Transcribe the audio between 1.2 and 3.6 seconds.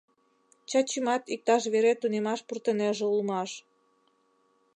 иктаж-вере тунемаш пуртынеже улмаш.